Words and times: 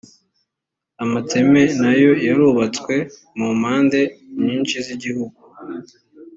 amateme 1.03 1.61
na 1.81 1.91
yo 2.01 2.11
yarubatswe 2.27 2.95
mu 3.37 3.47
mpande 3.59 3.99
nyinshi 4.43 4.75
z’ 4.85 4.87
igihugu 4.95 5.39